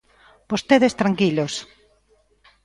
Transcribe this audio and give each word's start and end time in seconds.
¡Vostedes 0.51 0.93
tranquilos! 1.01 1.53